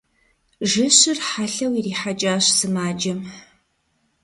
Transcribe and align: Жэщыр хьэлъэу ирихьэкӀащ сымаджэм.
Жэщыр 0.71 1.17
хьэлъэу 1.27 1.73
ирихьэкӀащ 1.79 2.45
сымаджэм. 2.57 3.19